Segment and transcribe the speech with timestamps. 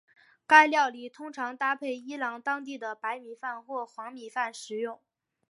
[0.47, 4.99] 该料理通常搭配伊朗当地的白米饭或黄米饭食用。